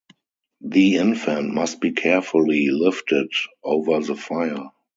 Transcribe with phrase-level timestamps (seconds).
[0.61, 3.31] The infant must be carefully lifted
[3.63, 4.71] over the fire.